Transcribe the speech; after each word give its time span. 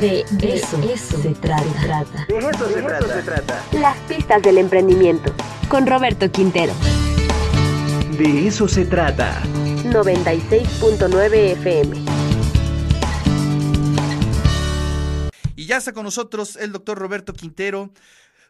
De, 0.00 0.20
eso, 0.42 0.80
se 1.20 1.34
trata. 1.34 2.24
De 2.28 2.38
eso, 2.38 2.68
se, 2.68 3.22
trata. 3.22 3.64
Las 3.72 3.96
pistas 4.06 4.40
del 4.42 4.58
emprendimiento. 4.58 5.34
Con 5.68 5.88
Roberto 5.88 6.30
Quintero. 6.30 6.72
De 8.16 8.46
eso 8.46 8.68
se 8.68 8.84
trata. 8.84 9.42
96.9 9.86 11.34
FM. 11.34 11.96
Y 15.56 15.66
ya 15.66 15.78
está 15.78 15.92
con 15.92 16.04
nosotros 16.04 16.54
el 16.54 16.70
doctor 16.70 16.96
Roberto 16.96 17.32
Quintero. 17.32 17.90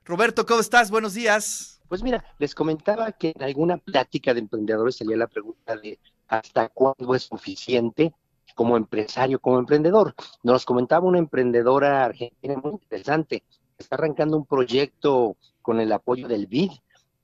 Roberto, 0.05 0.45
¿cómo 0.45 0.61
estás? 0.61 0.91
Buenos 0.91 1.15
días. 1.15 1.81
Pues 1.89 2.03
mira, 2.03 2.23
les 2.39 2.55
comentaba 2.55 3.11
que 3.13 3.33
en 3.35 3.43
alguna 3.43 3.79
plática 3.79 4.35
de 4.35 4.41
emprendedores 4.41 4.97
salía 4.97 5.17
la 5.17 5.29
pregunta 5.29 5.79
de 5.79 5.99
hasta 6.29 6.69
cuándo 6.69 7.15
es 7.15 7.23
suficiente 7.23 8.13
como 8.59 8.77
empresario, 8.77 9.39
como 9.39 9.61
emprendedor. 9.61 10.17
Nos 10.43 10.65
comentaba 10.65 11.07
una 11.07 11.21
emprendedora 11.21 12.07
argentina 12.07 12.57
muy 12.57 12.73
interesante, 12.73 13.45
está 13.79 13.95
arrancando 13.95 14.37
un 14.37 14.47
proyecto 14.47 15.37
con 15.63 15.79
el 15.79 15.93
apoyo 15.93 16.27
del 16.27 16.49
BID 16.49 16.73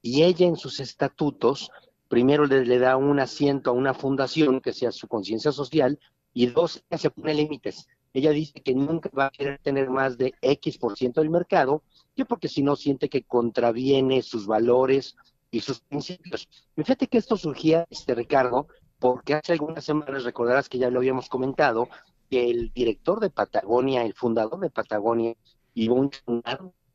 y 0.01 0.23
ella 0.23 0.47
en 0.47 0.55
sus 0.55 0.79
estatutos 0.79 1.73
primero 2.07 2.47
le, 2.47 2.79
da 2.79 2.97
un 2.97 3.19
asiento 3.19 3.71
a 3.71 3.73
una 3.73 3.95
fundación 3.95 4.61
que 4.61 4.73
sea 4.73 4.93
su 4.93 5.09
conciencia 5.09 5.51
social 5.51 5.99
y 6.33 6.47
dos, 6.47 6.85
ella 6.89 6.99
se 6.99 7.11
pone 7.11 7.35
límites. 7.35 7.89
Ella 8.13 8.31
dice 8.31 8.63
que 8.63 8.73
nunca 8.73 9.11
va 9.11 9.27
a 9.27 9.31
querer 9.31 9.59
tener 9.59 9.91
más 9.91 10.17
de 10.17 10.35
X 10.41 10.79
por 10.79 10.97
ciento 10.97 11.21
del 11.21 11.31
mercado, 11.31 11.83
que 12.15 12.25
porque 12.25 12.47
si 12.47 12.63
no 12.63 12.77
siente 12.77 13.09
que 13.09 13.25
contraviene 13.25 14.23
sus 14.23 14.47
valores 14.47 15.17
y 15.51 15.63
sus 15.63 15.81
principios. 15.81 16.49
Fíjate 16.77 17.09
que 17.09 17.19
esto 17.19 17.37
surgía, 17.37 17.89
este 17.91 18.15
Ricardo, 18.15 18.69
porque 19.05 19.35
hace 19.35 19.53
algunas 19.53 19.85
semanas 19.85 20.25
recordarás 20.25 20.71
que 20.71 20.79
ya 20.79 20.89
lo 20.89 21.01
habíamos 21.01 21.29
comentado, 21.29 21.91
que 22.31 22.49
el 22.49 22.73
director 22.73 23.21
de 23.21 23.29
Patagonia, 23.29 24.03
el 24.03 24.15
fundador 24.15 24.59
de 24.61 24.71
Patagonia, 24.71 25.35
Ivonne 25.75 26.11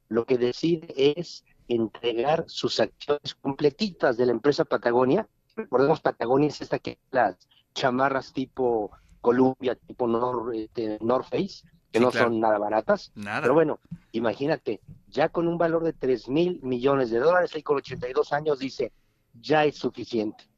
lo 0.07 0.25
que 0.25 0.39
decide 0.39 0.87
es 0.97 1.45
entregar 1.67 2.45
sus 2.47 2.79
acciones 2.79 3.35
completitas 3.35 4.17
de 4.17 4.25
la 4.25 4.31
empresa 4.31 4.65
Patagonia. 4.65 5.27
Recordemos, 5.55 6.01
Patagonia 6.01 6.47
es 6.47 6.59
esta 6.61 6.79
que 6.79 6.97
las 7.11 7.47
chamarras 7.75 8.33
tipo 8.33 8.89
Columbia, 9.21 9.75
tipo 9.75 10.07
North, 10.07 10.55
este, 10.55 10.97
North 11.01 11.29
Face, 11.29 11.63
que 11.91 11.99
no 11.99 12.09
son 12.09 12.39
nada 12.39 12.57
baratas. 12.57 13.11
Nada. 13.13 13.41
Pero 13.41 13.53
bueno, 13.53 13.79
imagínate, 14.13 14.81
ya 15.09 15.29
con 15.29 15.47
un 15.47 15.59
valor 15.59 15.83
de 15.83 15.93
3 15.93 16.27
mil 16.29 16.59
millones 16.63 17.11
de 17.11 17.19
dólares, 17.19 17.55
y 17.55 17.61
con 17.61 17.77
82 17.77 18.33
años 18.33 18.57
dice, 18.57 18.91
ya 19.39 19.63
es 19.63 19.75
suficiente 19.77 20.49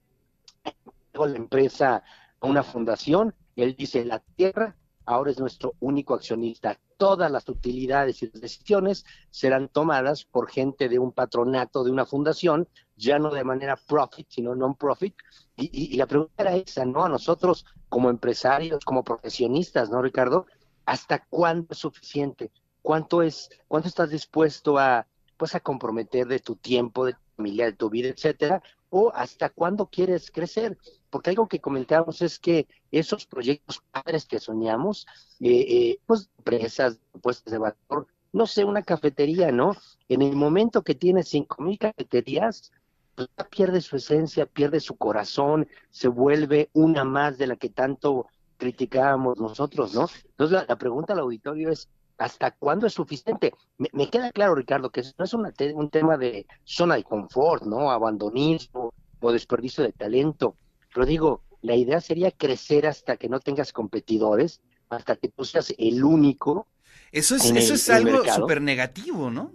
la 1.13 1.37
empresa 1.37 2.03
a 2.39 2.47
una 2.47 2.63
fundación, 2.63 3.35
él 3.55 3.75
dice, 3.77 4.05
la 4.05 4.19
tierra 4.19 4.75
ahora 5.05 5.31
es 5.31 5.39
nuestro 5.39 5.75
único 5.79 6.13
accionista. 6.13 6.79
Todas 6.97 7.31
las 7.31 7.47
utilidades 7.49 8.21
y 8.21 8.27
decisiones 8.27 9.05
serán 9.29 9.69
tomadas 9.69 10.25
por 10.25 10.49
gente 10.49 10.87
de 10.87 10.99
un 10.99 11.11
patronato, 11.11 11.83
de 11.83 11.91
una 11.91 12.05
fundación, 12.05 12.67
ya 12.95 13.17
no 13.17 13.31
de 13.31 13.43
manera 13.43 13.75
profit, 13.75 14.27
sino 14.29 14.55
non-profit. 14.55 15.15
Y, 15.57 15.93
y, 15.93 15.97
la 15.97 16.05
pregunta 16.05 16.33
era 16.37 16.55
esa, 16.55 16.85
¿no? 16.85 17.03
A 17.03 17.09
nosotros 17.09 17.65
como 17.89 18.09
empresarios, 18.09 18.85
como 18.85 19.03
profesionistas, 19.03 19.89
¿no, 19.89 20.01
Ricardo? 20.01 20.45
¿Hasta 20.85 21.25
cuándo 21.25 21.67
es 21.71 21.79
suficiente? 21.79 22.51
¿Cuánto 22.81 23.21
es, 23.21 23.49
cuánto 23.67 23.87
estás 23.87 24.09
dispuesto 24.09 24.77
a, 24.77 25.07
pues, 25.37 25.55
a 25.55 25.59
comprometer 25.59 26.27
de 26.27 26.39
tu 26.39 26.55
tiempo, 26.55 27.05
de 27.05 27.13
tu 27.13 27.19
familia, 27.35 27.65
de 27.65 27.73
tu 27.73 27.89
vida, 27.89 28.09
etcétera? 28.09 28.61
¿O 28.91 29.11
hasta 29.15 29.49
cuándo 29.49 29.87
quieres 29.87 30.29
crecer? 30.29 30.77
porque 31.11 31.29
algo 31.29 31.47
que 31.47 31.59
comentábamos 31.59 32.21
es 32.23 32.39
que 32.39 32.67
esos 32.89 33.27
proyectos 33.27 33.83
padres 33.91 34.25
que 34.25 34.39
soñamos, 34.39 35.05
eh, 35.41 35.49
eh, 35.69 35.99
pues 36.07 36.29
empresas, 36.37 36.99
puestas 37.21 37.51
de 37.51 37.59
valor, 37.59 38.07
no 38.33 38.47
sé, 38.47 38.63
una 38.63 38.81
cafetería, 38.81 39.51
¿no? 39.51 39.75
En 40.07 40.21
el 40.21 40.35
momento 40.35 40.83
que 40.83 40.95
tiene 40.95 41.23
cinco 41.23 41.61
mil 41.61 41.77
cafeterías, 41.77 42.71
pues 43.13 43.27
pierde 43.49 43.81
su 43.81 43.97
esencia, 43.97 44.45
pierde 44.45 44.79
su 44.79 44.95
corazón, 44.95 45.67
se 45.89 46.07
vuelve 46.07 46.69
una 46.73 47.03
más 47.03 47.37
de 47.37 47.47
la 47.47 47.57
que 47.57 47.69
tanto 47.69 48.27
criticábamos 48.55 49.37
nosotros, 49.37 49.93
¿no? 49.93 50.07
Entonces 50.29 50.65
la, 50.65 50.77
pregunta 50.77 51.11
al 51.11 51.19
auditorio 51.19 51.69
es, 51.71 51.89
¿hasta 52.21 52.51
cuándo 52.51 52.87
es 52.87 52.93
suficiente? 52.93 53.53
Me, 53.77 54.09
queda 54.09 54.31
claro, 54.31 54.55
Ricardo, 54.55 54.91
que 54.91 55.01
no 55.17 55.25
es 55.25 55.33
un 55.33 55.89
tema 55.89 56.17
de 56.17 56.45
zona 56.63 56.95
de 56.95 57.03
confort, 57.03 57.63
¿no? 57.63 57.91
Abandonismo 57.91 58.93
o 59.19 59.31
desperdicio 59.31 59.83
de 59.83 59.91
talento. 59.91 60.55
Pero 60.93 61.05
digo, 61.05 61.41
la 61.61 61.75
idea 61.75 61.99
sería 61.99 62.31
crecer 62.31 62.85
hasta 62.85 63.17
que 63.17 63.27
no 63.27 63.39
tengas 63.39 63.73
competidores, 63.73 64.61
hasta 64.89 65.15
que 65.15 65.29
tú 65.29 65.45
seas 65.45 65.73
el 65.77 66.03
único. 66.03 66.67
Eso 67.11 67.35
es, 67.35 67.45
eso 67.45 67.73
es 67.73 67.89
algo 67.89 68.23
súper 68.25 68.61
negativo, 68.61 69.31
¿no? 69.31 69.51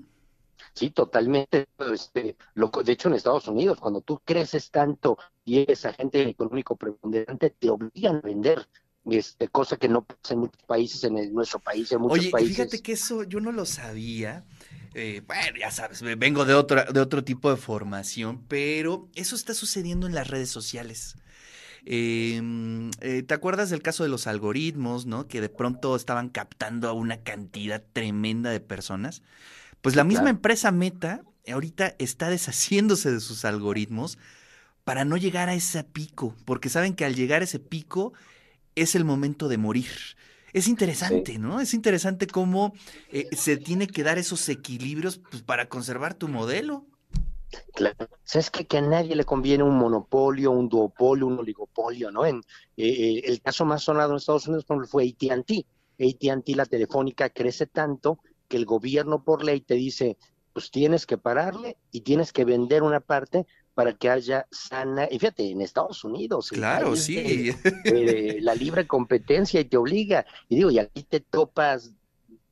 Sí, 0.73 0.91
totalmente. 0.91 1.69
Este, 1.93 2.37
lo, 2.55 2.69
de 2.69 2.93
hecho, 2.93 3.09
en 3.09 3.15
Estados 3.15 3.49
Unidos, 3.49 3.79
cuando 3.81 4.01
tú 4.01 4.21
creces 4.25 4.71
tanto 4.71 5.17
y 5.45 5.61
eres 5.61 5.87
agente 5.87 6.21
económico 6.29 6.77
preponderante, 6.77 7.51
te 7.51 7.71
obligan 7.71 8.17
a 8.17 8.21
vender. 8.21 8.67
Este, 9.11 9.49
cosa 9.49 9.77
que 9.77 9.89
no 9.89 10.03
pasa 10.03 10.35
en 10.35 10.41
muchos 10.41 10.63
países, 10.65 11.05
en 11.05 11.33
nuestro 11.33 11.61
país, 11.61 11.91
en 11.93 12.01
muchos 12.01 12.19
Oye, 12.19 12.31
países. 12.31 12.57
fíjate 12.57 12.83
que 12.83 12.93
eso 12.93 13.23
yo 13.23 13.41
no 13.41 13.53
lo 13.53 13.65
sabía. 13.65 14.45
Eh, 14.95 15.23
bueno, 15.27 15.59
ya 15.59 15.71
sabes, 15.71 16.03
vengo 16.19 16.45
de 16.45 16.55
otro, 16.55 16.85
de 16.91 17.01
otro 17.01 17.23
tipo 17.23 17.51
de 17.51 17.57
formación, 17.57 18.43
pero 18.49 19.09
eso 19.15 19.37
está 19.37 19.55
sucediendo 19.55 20.07
en 20.07 20.15
las 20.15 20.29
redes 20.29 20.49
sociales. 20.51 21.17
Em, 21.85 22.91
eh, 23.01 23.23
¿Te 23.23 23.35
acuerdas 23.35 23.71
del 23.71 23.81
caso 23.81 24.03
de 24.03 24.09
los 24.09 24.27
algoritmos, 24.27 25.07
¿no? 25.07 25.29
Que 25.29 25.41
de 25.41 25.49
pronto 25.49 25.95
estaban 25.95 26.31
captando 26.31 26.89
a 26.89 26.93
una 26.93 27.19
cantidad 27.19 27.83
tremenda 27.93 28.51
de 28.51 28.59
personas. 28.59 29.23
Pues 29.83 29.95
la 29.95 30.03
misma 30.03 30.31
empresa 30.31 30.73
Meta 30.73 31.23
ahorita 31.47 31.95
está 31.99 32.29
deshaciéndose 32.29 33.13
de 33.13 33.21
sus 33.21 33.45
algoritmos 33.45 34.19
para 34.83 35.05
no 35.05 35.17
llegar 35.17 35.49
a 35.49 35.55
ese 35.55 35.85
pico, 35.85 36.35
porque 36.45 36.69
saben 36.69 36.95
que 36.95 37.05
al 37.05 37.15
llegar 37.15 37.43
a 37.43 37.45
ese 37.45 37.61
pico 37.61 38.13
es 38.77 38.95
el 38.95 39.05
momento 39.05 39.49
de 39.49 39.59
morir. 39.59 39.91
Es 40.53 40.69
interesante, 40.69 41.39
¿no? 41.39 41.61
Es 41.61 41.75
interesante 41.75 42.27
cómo 42.27 42.73
eh, 43.11 43.27
se 43.37 43.57
tiene 43.57 43.89
que 43.89 44.03
dar 44.03 44.17
esos 44.17 44.49
equilibrios 44.49 45.19
pues, 45.19 45.43
para 45.43 45.69
conservar 45.69 46.15
tu 46.15 46.29
modelo. 46.29 46.87
Claro. 47.75 48.09
¿Sabes 48.25 48.51
que, 48.51 48.67
que 48.67 48.79
a 48.79 48.83
nadie 48.83 49.17
le 49.17 49.25
conviene 49.25 49.65
un 49.65 49.77
monopolio, 49.77 50.51
un 50.51 50.69
duopolio, 50.69 51.27
un 51.27 51.39
oligopolio, 51.39 52.11
¿no? 52.11 52.25
En 52.25 52.37
eh, 52.77 52.89
eh, 52.89 53.23
el 53.25 53.41
caso 53.41 53.65
más 53.65 53.83
sonado 53.83 54.13
en 54.13 54.17
Estados 54.17 54.47
Unidos 54.47 54.65
fue 54.89 55.05
AT&T. 55.09 55.67
AT&T, 55.99 56.55
la 56.55 56.67
telefónica, 56.67 57.31
crece 57.31 57.67
tanto 57.67 58.19
que 58.49 58.57
el 58.57 58.65
gobierno 58.65 59.25
por 59.25 59.45
ley 59.45 59.61
te 59.61 59.75
dice, 59.75 60.17
pues 60.53 60.71
tienes 60.71 61.07
que 61.07 61.19
pararle 61.19 61.77
y 61.91 62.03
tienes 62.03 62.33
que 62.33 62.45
vender 62.45 62.83
una 62.83 63.01
parte 63.01 63.47
para 63.77 63.93
que 63.93 64.09
haya 64.09 64.47
sana, 64.51 65.07
y 65.11 65.19
fíjate, 65.19 65.51
en 65.51 65.61
Estados 65.61 66.03
Unidos. 66.03 66.49
Claro, 66.49 66.97
sí. 66.97 67.53
la 68.41 68.55
libre 68.55 68.87
competencia 68.87 69.61
y 69.61 69.67
te 69.67 69.77
obliga. 69.77 70.25
Y 70.49 70.57
digo, 70.57 70.71
y 70.71 70.79
aquí 70.79 71.03
te 71.03 71.21
topas 71.21 71.93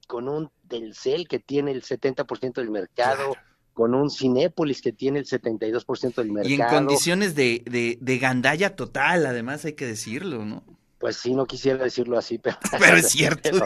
con 0.07 0.29
un 0.29 0.51
Telcel 0.69 1.27
que 1.27 1.39
tiene 1.39 1.71
el 1.71 1.83
70% 1.83 2.57
del 2.57 2.71
mercado 2.71 3.35
con 3.73 3.95
un 3.95 4.11
Cinépolis 4.11 4.83
que 4.83 4.93
tiene 4.93 5.19
el 5.19 5.25
72% 5.25 6.15
del 6.17 6.31
mercado. 6.31 6.49
Y 6.49 6.61
en 6.61 6.69
condiciones 6.69 7.35
de, 7.35 7.63
de, 7.65 7.97
de 8.03 8.19
gandalla 8.19 8.77
total, 8.77 9.25
además 9.25 9.65
hay 9.65 9.73
que 9.73 9.87
decirlo, 9.87 10.45
¿no? 10.45 10.63
Pues 10.99 11.17
sí, 11.17 11.35
no 11.35 11.47
quisiera 11.47 11.83
decirlo 11.83 12.19
así, 12.19 12.37
pero... 12.37 12.59
Pero 12.79 12.99
es 12.99 13.09
cierto. 13.11 13.65